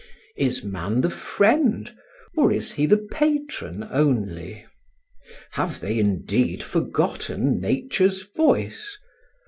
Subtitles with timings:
[0.35, 1.93] Is man the friend,
[2.35, 4.65] or is he the patron only?
[5.51, 8.97] Have they indeed forgotten nature's voice?